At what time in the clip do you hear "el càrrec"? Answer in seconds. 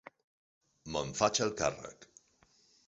1.47-2.13